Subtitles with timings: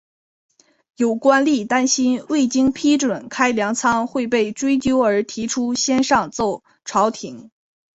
[0.95, 7.51] 有官吏担心未经批准开粮仓会被追究而提出先上奏朝廷。